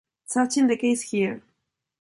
Such 0.25 0.57
is 0.57 0.67
the 0.67 0.77
case 0.77 1.03
here. 1.03 1.43